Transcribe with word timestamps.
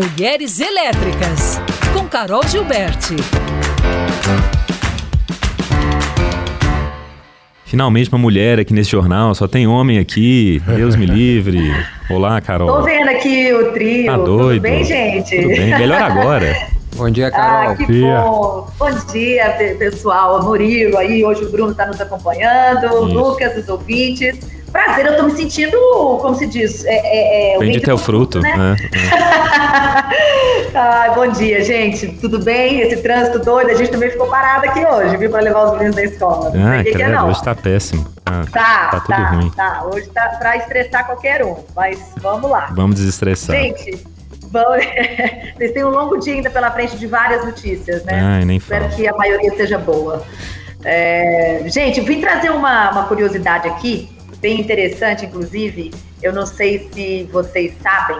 Mulheres 0.00 0.58
Elétricas, 0.60 1.60
com 1.92 2.08
Carol 2.08 2.40
Gilberti. 2.48 3.16
Finalmente 7.66 8.08
uma 8.08 8.18
mulher 8.18 8.58
aqui 8.58 8.72
nesse 8.72 8.92
jornal, 8.92 9.34
só 9.34 9.46
tem 9.46 9.66
homem 9.66 9.98
aqui, 9.98 10.62
Deus 10.74 10.96
me 10.96 11.04
livre. 11.04 11.70
Olá, 12.08 12.40
Carol. 12.40 12.78
Tô 12.78 12.82
vendo 12.82 13.10
aqui 13.10 13.52
o 13.52 13.72
trio. 13.72 14.06
Tá 14.06 14.16
doido? 14.16 14.54
Tudo 14.54 14.62
bem, 14.62 14.84
gente? 14.84 15.36
Tudo 15.36 15.48
bem, 15.48 15.78
melhor 15.78 16.00
agora. 16.00 16.56
Bom 16.96 17.10
dia, 17.10 17.30
Carol. 17.30 17.72
Ah, 17.72 17.76
que 17.76 18.00
bom. 18.00 18.68
Bom 18.78 19.12
dia, 19.12 19.76
pessoal. 19.78 20.42
Murilo 20.42 20.96
aí, 20.96 21.22
hoje 21.22 21.44
o 21.44 21.50
Bruno 21.50 21.72
está 21.72 21.86
nos 21.86 22.00
acompanhando, 22.00 22.86
Isso. 22.86 23.04
Lucas, 23.04 23.56
os 23.56 23.68
ouvintes. 23.68 24.40
Prazer, 24.72 25.06
eu 25.06 25.16
tô 25.16 25.24
me 25.24 25.32
sentindo, 25.32 25.76
como 26.20 26.34
se 26.36 26.46
diz, 26.46 26.84
é, 26.84 26.94
é, 26.94 27.54
é, 27.56 27.58
Vende 27.58 27.80
teu 27.80 27.96
do 27.96 28.02
fruto, 28.02 28.40
né? 28.40 28.76
Ai, 30.74 31.14
bom 31.14 31.26
dia, 31.28 31.62
gente. 31.64 32.06
Tudo 32.20 32.38
bem? 32.38 32.80
Esse 32.80 32.98
trânsito 33.02 33.40
doido, 33.40 33.70
a 33.70 33.74
gente 33.74 33.90
também 33.90 34.10
ficou 34.10 34.28
parado 34.28 34.66
aqui 34.66 34.84
hoje, 34.84 35.16
viu, 35.16 35.28
para 35.30 35.40
levar 35.42 35.64
os 35.66 35.72
meninos 35.72 35.96
da 35.96 36.04
escola. 36.04 36.50
Não 36.50 36.66
Ah, 36.72 36.80
o 36.80 36.82
que 36.84 36.88
é, 36.90 36.92
credo, 36.92 37.10
não. 37.12 37.28
hoje 37.30 37.42
tá 37.42 37.54
péssimo. 37.54 38.06
Ah, 38.24 38.44
Tá, 38.52 38.88
tá 38.92 39.00
tudo 39.00 39.16
tá, 39.16 39.26
ruim. 39.30 39.50
tá. 39.50 39.82
Hoje 39.92 40.06
tá 40.10 40.28
pra 40.38 40.56
estressar 40.56 41.04
qualquer 41.06 41.44
um, 41.44 41.56
mas 41.74 41.98
vamos 42.20 42.48
lá. 42.50 42.68
Vamos 42.72 42.96
desestressar. 42.96 43.56
Gente, 43.56 44.04
vamos... 44.52 44.84
vocês 45.58 45.72
têm 45.72 45.84
um 45.84 45.90
longo 45.90 46.16
dia 46.18 46.34
ainda 46.34 46.48
pela 46.50 46.70
frente 46.70 46.96
de 46.96 47.06
várias 47.08 47.44
notícias, 47.44 48.04
né? 48.04 48.20
Ai, 48.38 48.44
nem 48.44 48.58
Espero 48.58 48.84
fala. 48.84 48.94
que 48.96 49.08
a 49.08 49.12
maioria 49.14 49.50
seja 49.56 49.78
boa. 49.78 50.22
É, 50.84 51.62
Gente, 51.66 52.00
vim 52.00 52.20
trazer 52.20 52.50
uma, 52.50 52.90
uma 52.92 53.04
curiosidade 53.04 53.68
aqui, 53.68 54.08
bem 54.40 54.60
interessante, 54.60 55.26
inclusive. 55.26 55.92
Eu 56.22 56.32
não 56.32 56.46
sei 56.46 56.88
se 56.92 57.24
vocês 57.32 57.74
sabem, 57.82 58.18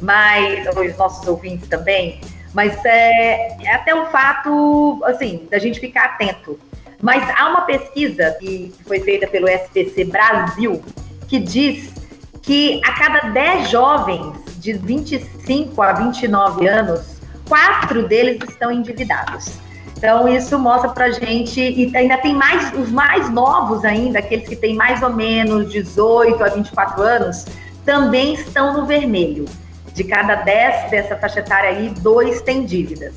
mas 0.00 0.66
os 0.76 0.96
nossos 0.96 1.26
ouvintes 1.26 1.68
também, 1.68 2.20
mas 2.54 2.84
é, 2.84 3.56
é 3.62 3.74
até 3.74 3.94
um 3.94 4.06
fato, 4.06 5.02
assim, 5.04 5.46
da 5.50 5.58
gente 5.58 5.80
ficar 5.80 6.04
atento. 6.04 6.58
Mas 7.00 7.22
há 7.36 7.48
uma 7.48 7.62
pesquisa 7.62 8.36
que 8.38 8.74
foi 8.86 9.00
feita 9.00 9.26
pelo 9.26 9.48
SPC 9.48 10.04
Brasil 10.04 10.82
que 11.28 11.38
diz 11.38 11.92
que 12.42 12.80
a 12.84 12.92
cada 12.92 13.28
10 13.30 13.70
jovens 13.70 14.34
de 14.58 14.72
25 14.74 15.80
a 15.80 15.92
29 15.92 16.66
anos, 16.66 17.20
quatro 17.48 18.06
deles 18.06 18.38
estão 18.48 18.70
endividados. 18.70 19.58
Então, 20.00 20.26
isso 20.26 20.58
mostra 20.58 20.88
pra 20.88 21.10
gente, 21.10 21.60
e 21.60 21.94
ainda 21.94 22.16
tem 22.16 22.34
mais, 22.34 22.72
os 22.72 22.90
mais 22.90 23.28
novos 23.28 23.84
ainda, 23.84 24.18
aqueles 24.18 24.48
que 24.48 24.56
têm 24.56 24.74
mais 24.74 25.02
ou 25.02 25.10
menos 25.10 25.70
18 25.70 26.42
a 26.42 26.48
24 26.48 27.02
anos, 27.02 27.44
também 27.84 28.32
estão 28.32 28.72
no 28.72 28.86
vermelho. 28.86 29.44
De 29.92 30.02
cada 30.02 30.36
10 30.36 30.90
dessa 30.90 31.16
faixa 31.16 31.40
etária 31.40 31.68
aí, 31.68 31.90
dois 32.00 32.40
têm 32.40 32.64
dívidas. 32.64 33.12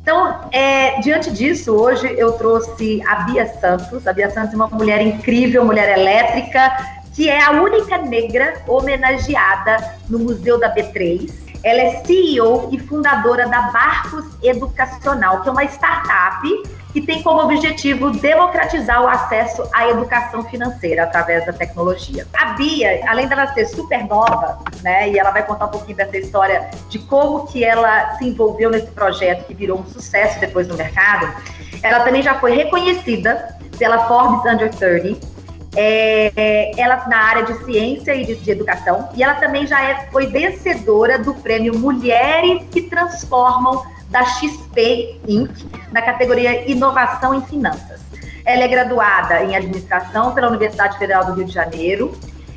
Então, 0.00 0.48
é, 0.52 0.98
diante 1.00 1.30
disso, 1.30 1.74
hoje 1.74 2.10
eu 2.16 2.32
trouxe 2.32 3.02
a 3.06 3.16
Bia 3.24 3.46
Santos. 3.60 4.06
A 4.06 4.12
Bia 4.14 4.30
Santos 4.30 4.54
é 4.54 4.56
uma 4.56 4.68
mulher 4.68 5.02
incrível, 5.02 5.66
mulher 5.66 5.98
elétrica, 5.98 6.72
que 7.14 7.28
é 7.28 7.44
a 7.44 7.50
única 7.60 7.98
negra 7.98 8.54
homenageada 8.66 9.96
no 10.08 10.18
Museu 10.18 10.58
da 10.58 10.74
B3. 10.74 11.30
Ela 11.64 11.80
é 11.80 12.04
CEO 12.04 12.68
e 12.72 12.78
fundadora 12.78 13.48
da 13.48 13.62
Barcos 13.62 14.24
Educacional, 14.42 15.42
que 15.42 15.48
é 15.48 15.52
uma 15.52 15.64
startup 15.64 16.48
que 16.92 17.00
tem 17.00 17.22
como 17.22 17.40
objetivo 17.40 18.10
democratizar 18.10 19.02
o 19.02 19.08
acesso 19.08 19.62
à 19.72 19.88
educação 19.88 20.44
financeira 20.44 21.04
através 21.04 21.46
da 21.46 21.52
tecnologia. 21.52 22.26
A 22.34 22.52
Bia, 22.52 23.00
além 23.08 23.26
dela 23.26 23.46
ser 23.54 23.66
super 23.66 24.04
nova, 24.06 24.58
né, 24.82 25.08
e 25.08 25.18
ela 25.18 25.30
vai 25.30 25.44
contar 25.46 25.66
um 25.66 25.70
pouquinho 25.70 25.96
dessa 25.96 26.18
história 26.18 26.68
de 26.88 26.98
como 26.98 27.46
que 27.46 27.64
ela 27.64 28.16
se 28.16 28.26
envolveu 28.26 28.68
nesse 28.68 28.88
projeto 28.88 29.46
que 29.46 29.54
virou 29.54 29.78
um 29.78 29.86
sucesso 29.86 30.38
depois 30.38 30.68
no 30.68 30.76
mercado, 30.76 31.32
ela 31.82 32.00
também 32.00 32.22
já 32.22 32.34
foi 32.34 32.54
reconhecida 32.54 33.56
pela 33.78 34.06
Forbes 34.06 34.52
Under 34.52 34.70
30 34.70 35.31
é, 35.74 36.72
ela 36.78 37.06
na 37.08 37.16
área 37.16 37.44
de 37.44 37.64
ciência 37.64 38.14
e 38.14 38.24
de, 38.24 38.34
de 38.36 38.50
educação, 38.50 39.08
e 39.14 39.22
ela 39.22 39.34
também 39.34 39.66
já 39.66 39.82
é, 39.82 40.08
foi 40.10 40.26
vencedora 40.26 41.18
do 41.18 41.34
prêmio 41.34 41.78
Mulheres 41.78 42.62
que 42.70 42.82
Transformam 42.82 43.84
da 44.08 44.24
XP 44.24 45.20
Inc., 45.26 45.50
na 45.90 46.02
categoria 46.02 46.70
Inovação 46.70 47.34
em 47.34 47.42
Finanças. 47.42 48.00
Ela 48.44 48.64
é 48.64 48.68
graduada 48.68 49.42
em 49.44 49.56
administração 49.56 50.34
pela 50.34 50.48
Universidade 50.48 50.98
Federal 50.98 51.24
do 51.24 51.34
Rio 51.34 51.46
de 51.46 51.52
Janeiro 51.52 52.12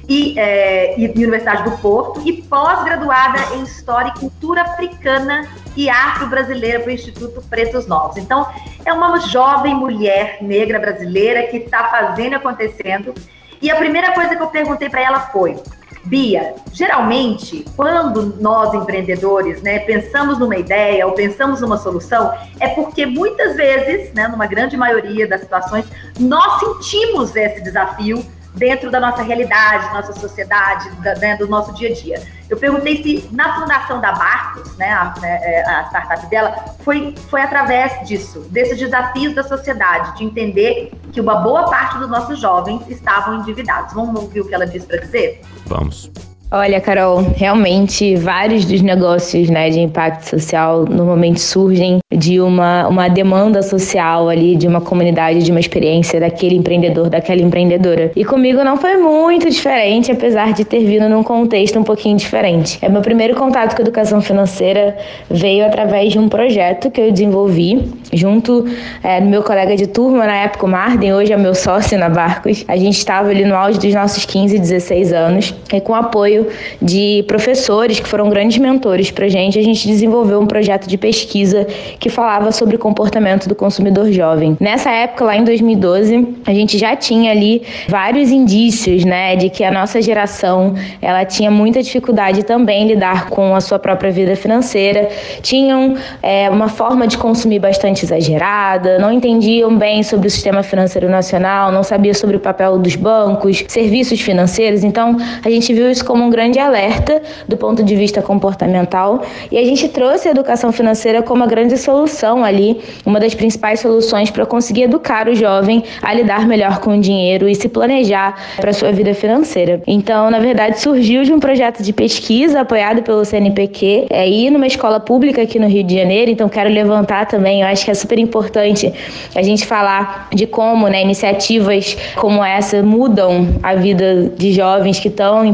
e, 0.08 0.38
é, 0.38 1.00
e 1.00 1.08
Universidade 1.08 1.64
do 1.64 1.78
Porto, 1.78 2.22
e 2.26 2.42
pós-graduada 2.44 3.56
em 3.56 3.64
História 3.64 4.14
e 4.16 4.20
Cultura 4.20 4.62
Africana 4.62 5.48
e 5.76 5.90
Afro-Brasileira 5.90 6.80
pelo 6.80 6.92
Instituto 6.92 7.42
Pretos 7.50 7.88
Novos. 7.88 8.18
Então, 8.18 8.48
é 8.86 8.94
uma 8.94 9.20
jovem 9.20 9.74
mulher 9.74 10.38
negra 10.42 10.80
brasileira 10.80 11.48
que 11.48 11.58
está 11.58 11.90
fazendo 11.90 12.36
acontecendo. 12.36 13.14
E 13.62 13.72
a 13.72 13.76
primeira 13.76 14.14
coisa 14.14 14.36
que 14.36 14.42
eu 14.42 14.48
perguntei 14.48 14.90
para 14.90 15.02
ela 15.02 15.20
foi: 15.32 15.58
Bia, 16.06 16.54
geralmente, 16.72 17.66
quando 17.76 18.40
nós 18.40 18.74
empreendedores, 18.76 19.62
né, 19.64 19.80
pensamos 19.80 20.38
numa 20.38 20.56
ideia 20.56 21.08
ou 21.08 21.14
pensamos 21.14 21.62
numa 21.62 21.78
solução, 21.78 22.32
é 22.60 22.68
porque 22.70 23.08
muitas 23.08 23.56
vezes, 23.56 24.14
né, 24.14 24.28
numa 24.28 24.46
grande 24.46 24.78
maioria 24.78 25.28
das 25.28 25.42
situações, 25.42 25.86
nós 26.20 26.60
sentimos 26.60 27.36
esse 27.36 27.62
desafio 27.62 28.24
dentro 28.56 28.90
da 28.90 29.00
nossa 29.00 29.22
realidade, 29.22 29.94
nossa 29.94 30.14
sociedade, 30.14 30.90
da, 31.02 31.16
né, 31.16 31.36
do 31.38 31.48
nosso 31.48 31.74
dia 31.74 31.90
a 31.90 31.94
dia. 31.94 32.22
Eu 32.50 32.58
perguntei 32.58 33.02
se 33.02 33.30
na 33.32 33.60
fundação 33.60 34.00
da 34.00 34.12
Barcos, 34.12 34.78
né, 34.78 34.92
a, 34.92 35.14
né, 35.20 35.64
a 35.66 35.84
startup 35.86 36.26
dela, 36.28 36.56
foi, 36.84 37.16
foi 37.30 37.42
através 37.42 38.08
disso, 38.08 38.42
desses 38.52 38.78
desafios 38.78 39.34
da 39.34 39.44
sociedade, 39.44 40.18
de 40.18 40.24
entender 40.24 40.92
que 41.12 41.20
uma 41.20 41.36
boa 41.36 41.70
parte 41.70 41.98
dos 41.98 42.10
nossos 42.10 42.40
jovens 42.40 42.82
estavam 42.88 43.36
endividados. 43.36 43.94
Vamos 43.94 44.22
ouvir 44.22 44.42
o 44.42 44.48
que 44.48 44.54
ela 44.54 44.68
disse 44.68 44.86
para 44.86 44.98
dizer? 44.98 45.42
Vamos. 45.66 46.12
Olha, 46.58 46.80
Carol, 46.80 47.34
realmente 47.36 48.16
vários 48.16 48.64
dos 48.64 48.82
negócios 48.82 49.50
né, 49.50 49.70
de 49.70 49.82
impacto 49.82 50.24
social 50.24 50.86
normalmente 50.90 51.42
surgem 51.42 51.98
de 52.10 52.40
uma, 52.40 52.88
uma 52.88 53.10
demanda 53.10 53.62
social 53.62 54.30
ali, 54.30 54.56
de 54.56 54.66
uma 54.66 54.80
comunidade, 54.80 55.44
de 55.44 55.52
uma 55.52 55.60
experiência 55.60 56.18
daquele 56.18 56.56
empreendedor, 56.56 57.10
daquela 57.10 57.42
empreendedora. 57.42 58.10
E 58.16 58.24
comigo 58.24 58.64
não 58.64 58.78
foi 58.78 58.96
muito 58.96 59.50
diferente, 59.50 60.14
apesar 60.14 60.54
de 60.54 60.64
ter 60.64 60.86
vindo 60.86 61.10
num 61.10 61.24
contexto 61.24 61.78
um 61.78 61.84
pouquinho 61.84 62.16
diferente. 62.16 62.80
É 62.82 62.88
meu 62.88 63.02
primeiro 63.02 63.36
contato 63.36 63.76
com 63.76 63.82
educação 63.82 64.22
financeira 64.22 64.96
veio 65.30 65.66
através 65.66 66.14
de 66.14 66.20
um 66.20 66.30
projeto 66.30 66.90
que 66.90 67.02
eu 67.02 67.12
desenvolvi 67.12 67.84
junto 68.14 68.66
é, 69.04 69.20
do 69.20 69.28
meu 69.28 69.44
colega 69.44 69.76
de 69.76 69.88
turma, 69.88 70.26
na 70.26 70.38
época 70.38 70.66
o 70.66 70.70
Marden, 70.70 71.14
hoje 71.14 71.34
é 71.34 71.38
meu 71.38 71.54
sócio 71.54 72.00
na 72.00 72.08
Barcos. 72.08 72.64
A 72.66 72.78
gente 72.78 72.98
estava 72.98 73.28
ali 73.30 73.44
no 73.44 73.56
auge 73.56 73.78
dos 73.78 73.94
nossos 73.94 74.24
15, 74.24 74.58
16 74.58 75.12
anos, 75.12 75.54
e 75.74 75.82
com 75.82 75.94
apoio 75.94 76.45
de 76.82 77.24
professores 77.28 78.00
que 78.00 78.08
foram 78.08 78.30
grandes 78.30 78.58
mentores 78.58 79.12
para 79.12 79.28
gente, 79.28 79.58
a 79.58 79.64
gente 79.64 79.88
desenvolveu 79.88 80.40
um 80.40 80.48
projeto 80.48 80.88
de 80.88 80.98
pesquisa 80.98 81.66
que 82.00 82.10
falava 82.10 82.52
sobre 82.52 82.76
o 82.76 82.80
comportamento 82.80 83.48
do 83.48 83.56
consumidor 83.56 84.12
jovem. 84.12 84.58
Nessa 84.60 84.90
época, 84.90 85.26
lá 85.26 85.36
em 85.36 85.44
2012, 85.44 86.28
a 86.46 86.54
gente 86.54 86.78
já 86.78 86.96
tinha 86.96 87.32
ali 87.32 87.64
vários 87.88 88.32
indícios, 88.32 89.04
né, 89.06 89.36
de 89.36 89.50
que 89.50 89.64
a 89.64 89.72
nossa 89.72 90.02
geração 90.02 90.76
ela 91.02 91.26
tinha 91.26 91.52
muita 91.52 91.82
dificuldade 91.82 92.44
também 92.44 92.84
em 92.84 92.88
lidar 92.88 93.30
com 93.30 93.56
a 93.56 93.62
sua 93.62 93.80
própria 93.80 94.12
vida 94.12 94.36
financeira, 94.36 95.10
tinham 95.42 95.96
é, 96.22 96.50
uma 96.50 96.68
forma 96.68 97.08
de 97.08 97.18
consumir 97.18 97.60
bastante 97.60 98.06
exagerada, 98.06 99.00
não 99.00 99.12
entendiam 99.12 99.76
bem 99.78 100.04
sobre 100.04 100.28
o 100.28 100.32
sistema 100.32 100.64
financeiro 100.64 101.10
nacional, 101.10 101.72
não 101.72 101.84
sabia 101.84 102.14
sobre 102.14 102.36
o 102.36 102.40
papel 102.40 102.78
dos 102.78 102.96
bancos, 102.96 103.64
serviços 103.68 104.20
financeiros. 104.22 104.84
Então, 104.84 105.18
a 105.44 105.50
gente 105.50 105.74
viu 105.74 105.90
isso 105.90 106.04
como 106.04 106.25
um 106.26 106.30
grande 106.30 106.60
alerta 106.60 107.22
do 107.48 107.56
ponto 107.56 107.84
de 107.84 107.96
vista 107.96 108.22
comportamental 108.22 109.22
e 109.52 109.58
a 109.58 109.64
gente 109.64 109.88
trouxe 109.90 110.28
a 110.28 110.32
educação 110.32 110.72
financeira 110.72 111.22
como 111.22 111.44
a 111.44 111.48
grande 111.48 111.78
solução 111.78 112.44
ali, 112.44 112.82
uma 113.06 113.20
das 113.20 113.34
principais 113.36 113.80
soluções 113.80 114.30
para 114.30 114.46
conseguir 114.46 114.84
educar 114.84 115.28
o 115.28 115.36
jovem 115.36 115.84
a 116.02 116.14
lidar 116.14 116.48
melhor 116.48 116.80
com 116.80 116.98
o 116.98 117.02
dinheiro 117.02 117.48
e 117.48 117.56
se 117.56 117.70
planejar 117.70 118.36
para 118.58 118.74
sua 118.74 118.92
vida 118.92 119.14
financeira. 119.14 119.82
Então, 119.88 120.30
na 120.30 120.40
verdade, 120.40 120.80
surgiu 120.80 121.24
de 121.24 121.34
um 121.34 121.40
projeto 121.40 121.82
de 121.84 121.94
pesquisa 121.94 122.62
apoiado 122.62 123.04
pelo 123.04 123.24
CNPq, 123.24 124.08
é 124.10 124.28
ir 124.28 124.50
numa 124.50 124.68
escola 124.68 125.00
pública 125.00 125.42
aqui 125.42 125.60
no 125.60 125.68
Rio 125.68 125.84
de 125.84 125.96
Janeiro. 125.96 126.32
Então, 126.32 126.50
quero 126.50 126.70
levantar 126.70 127.26
também, 127.26 127.62
eu 127.62 127.68
acho 127.68 127.86
que 127.86 127.92
é 127.92 127.94
super 127.94 128.18
importante 128.20 128.92
a 129.36 129.42
gente 129.42 129.66
falar 129.66 130.28
de 130.34 130.48
como, 130.48 130.88
né, 130.88 131.02
iniciativas 131.02 131.98
como 132.16 132.44
essa 132.44 132.82
mudam 132.82 133.48
a 133.62 133.76
vida 133.76 134.32
de 134.38 134.52
jovens 134.54 135.00
que 135.00 135.08
estão 135.08 135.46
em 135.46 135.54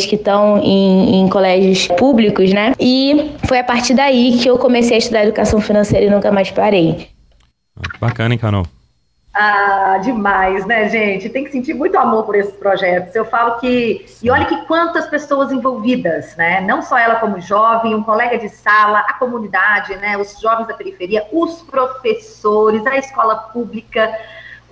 que 0.00 0.16
estão 0.16 0.58
em, 0.58 1.20
em 1.20 1.28
colégios 1.28 1.88
públicos, 1.88 2.52
né? 2.52 2.72
E 2.78 3.32
foi 3.46 3.58
a 3.58 3.64
partir 3.64 3.94
daí 3.94 4.38
que 4.38 4.48
eu 4.48 4.58
comecei 4.58 4.96
a 4.96 4.98
estudar 4.98 5.24
educação 5.24 5.60
financeira 5.60 6.06
e 6.06 6.10
nunca 6.10 6.32
mais 6.32 6.50
parei. 6.50 7.08
Bacana, 8.00 8.34
hein, 8.34 8.38
Carol? 8.38 8.64
Ah, 9.34 9.98
demais, 10.02 10.66
né, 10.66 10.90
gente? 10.90 11.30
Tem 11.30 11.42
que 11.42 11.50
sentir 11.50 11.72
muito 11.72 11.96
amor 11.96 12.24
por 12.24 12.34
esses 12.34 12.54
projetos. 12.54 13.14
Eu 13.14 13.24
falo 13.24 13.58
que. 13.58 14.04
E 14.22 14.30
olha 14.30 14.44
que 14.44 14.66
quantas 14.66 15.06
pessoas 15.06 15.50
envolvidas, 15.50 16.36
né? 16.36 16.60
Não 16.60 16.82
só 16.82 16.98
ela 16.98 17.16
como 17.16 17.40
jovem, 17.40 17.94
um 17.94 18.02
colega 18.02 18.38
de 18.38 18.50
sala, 18.50 18.98
a 18.98 19.14
comunidade, 19.14 19.96
né? 19.96 20.18
Os 20.18 20.38
jovens 20.38 20.68
da 20.68 20.74
periferia, 20.74 21.26
os 21.32 21.62
professores, 21.62 22.86
a 22.86 22.98
escola 22.98 23.36
pública. 23.36 24.12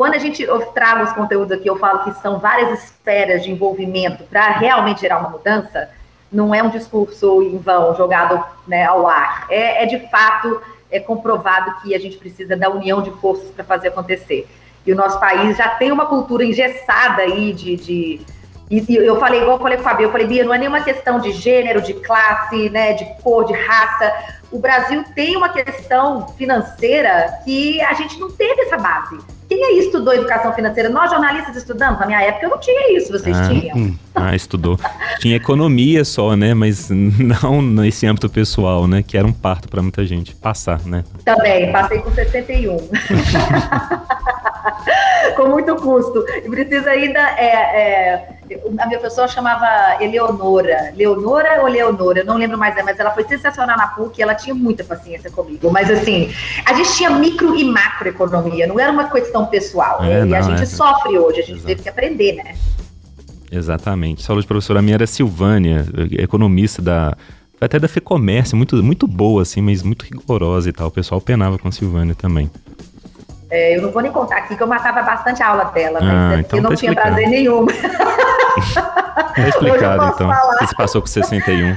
Quando 0.01 0.15
a 0.15 0.19
gente 0.19 0.47
traga 0.73 1.05
os 1.05 1.13
conteúdos 1.13 1.53
aqui, 1.53 1.69
eu 1.69 1.79
falo 1.79 2.05
que 2.05 2.13
são 2.23 2.39
várias 2.39 2.85
esferas 2.85 3.45
de 3.45 3.51
envolvimento 3.51 4.25
para 4.25 4.49
realmente 4.53 5.03
gerar 5.03 5.19
uma 5.19 5.29
mudança. 5.29 5.91
Não 6.33 6.55
é 6.55 6.63
um 6.63 6.71
discurso 6.71 7.43
em 7.43 7.59
vão, 7.59 7.95
jogado 7.95 8.43
né, 8.67 8.87
ao 8.87 9.07
ar. 9.07 9.47
É, 9.51 9.83
é 9.83 9.87
de 9.87 9.99
fato 10.09 10.59
é 10.91 10.99
comprovado 10.99 11.83
que 11.83 11.95
a 11.95 11.99
gente 11.99 12.17
precisa 12.17 12.57
da 12.57 12.71
união 12.71 13.03
de 13.03 13.11
forças 13.11 13.51
para 13.51 13.63
fazer 13.63 13.89
acontecer. 13.89 14.49
E 14.87 14.91
o 14.91 14.97
nosso 14.97 15.21
país 15.21 15.59
já 15.59 15.69
tem 15.69 15.93
uma 15.93 16.07
cultura 16.07 16.47
engessada 16.47 17.21
aí 17.21 17.53
de, 17.53 17.77
de 17.77 18.21
e, 18.71 18.97
eu 18.97 19.21
falei, 19.21 19.43
igual 19.43 19.59
eu 19.59 19.63
falei 19.63 19.77
com 19.77 19.83
o 19.83 19.85
Fabio, 19.85 20.07
eu 20.07 20.13
falei, 20.13 20.27
Bia, 20.27 20.45
não 20.45 20.55
é 20.55 20.57
nenhuma 20.57 20.81
questão 20.81 21.21
de 21.21 21.31
gênero, 21.33 21.83
de 21.83 21.93
classe, 21.93 22.71
né, 22.71 22.95
de 22.95 23.05
cor, 23.23 23.45
de 23.45 23.53
raça. 23.53 24.15
O 24.51 24.59
Brasil 24.59 25.05
tem 25.15 25.37
uma 25.37 25.51
questão 25.51 26.27
financeira 26.39 27.39
que 27.45 27.83
a 27.83 27.93
gente 27.93 28.19
não 28.19 28.31
teve 28.31 28.63
essa 28.63 28.79
base. 28.79 29.40
Quem 29.51 29.63
aí 29.65 29.81
estudou 29.81 30.15
educação 30.15 30.55
financeira? 30.55 30.89
Nós, 30.89 31.11
jornalistas, 31.11 31.57
estudamos. 31.57 31.99
Na 31.99 32.07
minha 32.07 32.23
época, 32.23 32.47
eu 32.47 32.51
não 32.51 32.59
tinha 32.59 32.97
isso, 32.97 33.11
vocês 33.11 33.37
ah, 33.37 33.49
tinham. 33.49 33.77
Hum, 33.77 33.97
ah, 34.15 34.33
estudou. 34.33 34.79
tinha 35.19 35.35
economia 35.35 36.05
só, 36.05 36.37
né? 36.37 36.55
Mas 36.55 36.87
não 36.89 37.61
nesse 37.61 38.07
âmbito 38.07 38.31
pessoal, 38.31 38.87
né? 38.87 39.03
Que 39.03 39.19
era 39.19 39.27
um 39.27 39.33
parto 39.33 39.69
para 39.69 39.83
muita 39.83 40.07
gente 40.07 40.37
passar, 40.37 40.87
né? 40.87 41.03
Também, 41.25 41.73
passei 41.73 41.99
com 41.99 42.13
61. 42.13 42.77
com 45.35 45.49
muito 45.49 45.75
custo. 45.75 46.25
E 46.45 46.49
precisa 46.49 46.91
ainda. 46.91 47.19
É, 47.19 47.49
é, 47.49 48.29
a 48.79 48.87
minha 48.87 48.99
pessoa 48.99 49.29
chamava 49.29 50.03
Eleonora. 50.03 50.93
Leonora 50.97 51.63
ou 51.63 51.69
Leonora? 51.69 52.21
Eu 52.21 52.25
não 52.25 52.37
lembro 52.37 52.59
mais, 52.59 52.75
mas 52.85 52.99
ela 52.99 53.11
foi 53.11 53.25
sensacional 53.25 53.77
na 53.77 53.89
PUC 53.89 54.23
ela 54.23 54.35
tinha 54.35 54.55
muita 54.55 54.85
paciência 54.85 55.31
comigo. 55.31 55.71
Mas 55.71 55.91
assim, 55.91 56.33
a 56.65 56.75
gente 56.75 56.95
tinha 56.97 57.11
micro 57.11 57.55
e 57.57 57.65
macroeconomia, 57.65 58.67
não 58.67 58.79
era 58.79 58.91
uma 58.93 59.09
questão 59.11 59.47
pessoal. 59.47 60.03
É, 60.03 60.23
e 60.23 60.25
não, 60.25 60.39
a 60.39 60.43
gente 60.43 60.63
é. 60.63 60.67
sofre 60.67 61.19
hoje, 61.19 61.41
a 61.41 61.43
gente 61.43 61.57
Exato. 61.57 61.67
teve 61.67 61.83
que 61.83 61.89
aprender, 61.89 62.33
né? 62.35 62.55
Exatamente. 63.51 64.23
Saúde, 64.23 64.47
professora 64.47 64.81
minha 64.81 64.95
era 64.95 65.07
Silvânia, 65.07 65.85
economista 66.19 66.81
da 66.81 67.17
até 67.61 67.79
da 67.79 67.87
FEComércio, 67.87 68.57
muito, 68.57 68.83
muito 68.83 69.07
boa, 69.07 69.43
assim, 69.43 69.61
mas 69.61 69.83
muito 69.83 70.05
rigorosa 70.05 70.71
e 70.71 70.73
tal. 70.73 70.89
O 70.89 70.91
pessoal 70.91 71.21
penava 71.21 71.59
com 71.59 71.69
a 71.69 71.73
Silvânia 71.73 72.15
também. 72.15 72.51
É, 73.51 73.77
eu 73.77 73.83
não 73.83 73.91
vou 73.91 74.01
nem 74.01 74.13
contar 74.13 74.39
aqui 74.39 74.57
que 74.57 74.63
eu 74.63 74.67
matava 74.67 75.03
bastante 75.03 75.43
a 75.43 75.49
aula 75.49 75.65
dela, 75.65 76.01
mas 76.01 76.11
ah, 76.11 76.37
é 76.37 76.41
então 76.41 76.61
não 76.61 76.71
tá 76.71 76.77
tinha 76.77 76.95
prazer 76.95 77.29
nenhum. 77.29 77.67
É 79.37 79.49
explicado, 79.49 80.05
então. 80.15 80.29
Falar. 80.29 80.59
Você 80.59 80.75
passou 80.75 81.01
com 81.01 81.07
61. 81.07 81.77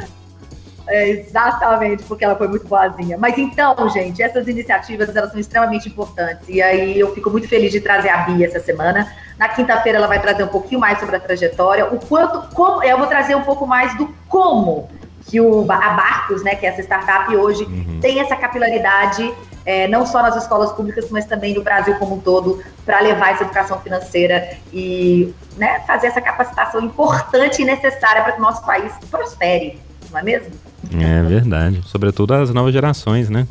É, 0.88 1.10
exatamente, 1.10 2.04
porque 2.04 2.26
ela 2.26 2.36
foi 2.36 2.48
muito 2.48 2.68
boazinha. 2.68 3.18
Mas 3.18 3.38
então, 3.38 3.90
gente, 3.90 4.22
essas 4.22 4.48
iniciativas 4.48 5.16
elas 5.16 5.32
são 5.32 5.40
extremamente 5.40 5.88
importantes. 5.88 6.48
E 6.50 6.62
aí 6.62 7.00
eu 7.00 7.14
fico 7.14 7.30
muito 7.30 7.48
feliz 7.48 7.72
de 7.72 7.80
trazer 7.80 8.10
a 8.10 8.18
Bia 8.18 8.48
essa 8.48 8.60
semana. 8.60 9.12
Na 9.38 9.48
quinta-feira 9.50 9.98
ela 9.98 10.08
vai 10.08 10.20
trazer 10.22 10.44
um 10.44 10.48
pouquinho 10.48 10.82
mais 10.82 11.00
sobre 11.00 11.16
a 11.16 11.20
trajetória, 11.20 11.86
o 11.86 12.00
quanto, 12.00 12.54
como, 12.54 12.84
eu 12.84 12.98
vou 12.98 13.08
trazer 13.08 13.36
um 13.36 13.42
pouco 13.42 13.66
mais 13.66 13.96
do 13.98 14.14
como 14.28 14.90
que 15.26 15.40
o, 15.40 15.62
a 15.72 15.90
Barcos, 15.90 16.44
né, 16.44 16.54
que 16.56 16.66
é 16.66 16.70
essa 16.70 16.82
startup 16.82 17.34
hoje, 17.36 17.64
uhum. 17.64 18.00
tem 18.02 18.20
essa 18.20 18.36
capilaridade 18.36 19.34
é, 19.66 19.88
não 19.88 20.06
só 20.06 20.22
nas 20.22 20.36
escolas 20.36 20.72
públicas, 20.74 21.10
mas 21.10 21.26
também 21.26 21.54
no 21.54 21.64
Brasil 21.64 21.96
como 21.96 22.16
um 22.16 22.20
todo, 22.20 22.62
para 22.86 23.00
levar 23.00 23.34
essa 23.34 23.44
educação 23.44 23.80
financeira 23.80 24.58
e 24.74 25.34
né, 25.58 25.80
fazer 25.88 26.08
essa 26.08 26.22
capacitação 26.22 26.82
importante 26.82 27.62
e 27.62 27.66
necessária 27.66 28.22
para 28.24 28.34
que 28.34 28.40
o 28.40 28.42
nosso 28.42 28.66
país 28.66 28.92
prospere, 29.10 29.80
não 30.12 30.20
é 30.20 30.24
mesmo? 30.24 30.52
É 31.00 31.24
verdade, 31.24 31.82
sobretudo 31.86 32.34
as 32.34 32.50
novas 32.54 32.74
gerações, 32.74 33.30
né? 33.30 33.48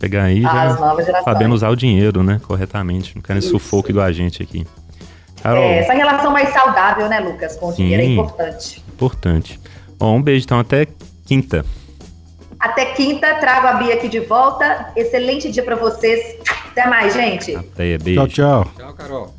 Chegar 0.00 0.24
aí 0.24 0.42
já 0.42 0.76
sabendo 1.24 1.54
usar 1.54 1.70
o 1.70 1.76
dinheiro, 1.76 2.22
né, 2.22 2.40
corretamente, 2.46 3.14
não 3.14 3.22
querem 3.22 3.40
sufoco 3.40 3.90
igual 3.90 4.06
a 4.06 4.12
gente 4.12 4.42
aqui. 4.42 4.66
Carol. 5.40 5.62
É, 5.62 5.78
essa 5.78 5.92
relação 5.92 6.32
mais 6.32 6.48
saudável, 6.52 7.08
né, 7.08 7.20
Lucas, 7.20 7.56
com 7.56 7.68
o 7.68 7.72
Sim, 7.72 7.84
dinheiro 7.84 8.02
é 8.02 8.06
importante. 8.06 8.82
Importante. 8.88 9.60
Bom, 9.98 10.16
um 10.16 10.22
beijo, 10.22 10.44
então, 10.44 10.58
até 10.58 10.86
quinta. 11.26 11.64
Até 12.64 12.86
quinta, 12.94 13.34
trago 13.34 13.66
a 13.66 13.72
Bia 13.74 13.92
aqui 13.92 14.08
de 14.08 14.20
volta. 14.20 14.90
Excelente 14.96 15.52
dia 15.52 15.62
para 15.62 15.76
vocês. 15.76 16.38
Até 16.70 16.86
mais, 16.86 17.12
gente. 17.12 17.54
Até, 17.54 17.98
beijo. 17.98 18.26
Tchau, 18.26 18.64
tchau. 18.64 18.72
Tchau, 18.74 18.94
Carol. 18.94 19.34